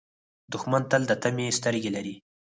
دښمن 0.53 0.83
تل 0.91 1.01
د 1.07 1.11
طمعې 1.23 1.55
سترګې 1.59 1.91
لري 1.95 2.15